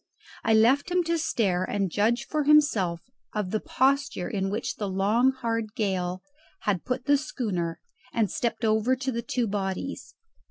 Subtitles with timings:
[0.43, 3.01] I left him to stare and judge for himself
[3.35, 6.23] of the posture in which the long hard gale
[6.61, 7.79] had put the schooner
[8.11, 10.15] and stepped over to the two bodies.